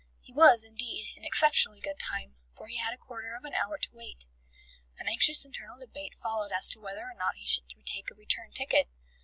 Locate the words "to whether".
6.69-7.05